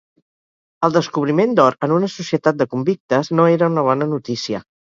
El 0.87 0.95
descobriment 0.95 1.53
d'or 1.59 1.77
en 1.89 1.93
una 1.99 2.09
societat 2.15 2.59
de 2.63 2.69
convictes 2.73 3.33
no 3.41 3.49
era 3.59 3.71
una 3.77 3.87
bona 3.93 4.13
notícia. 4.19 4.67